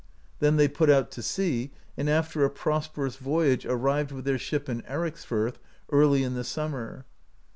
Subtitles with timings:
[0.39, 4.67] Then they put out to sea, and after a prosperous voyage arrived with their ship
[4.67, 5.57] in Ericsfirth
[5.91, 7.05] early in the summer.